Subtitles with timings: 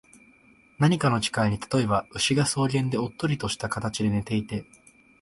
[0.79, 4.65] 何かの機会に、例えば、牛が草原でおっとりした形で寝ていて、